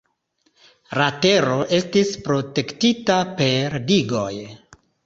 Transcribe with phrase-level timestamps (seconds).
[0.99, 4.31] La tero estis protektita per digoj.